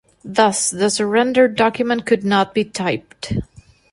Thus 0.25 0.71
the 0.71 0.89
surrender 0.89 1.47
document 1.47 2.07
could 2.07 2.23
not 2.25 2.55
be 2.55 2.63
typed. 2.65 3.33